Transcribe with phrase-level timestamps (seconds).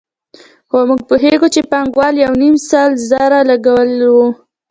[0.69, 4.27] خو موږ پوهېږو چې پانګوال یو نیم سل زره لګولي وو